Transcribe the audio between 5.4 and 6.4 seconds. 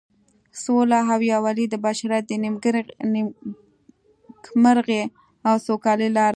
او سوکالۍ لاره ده.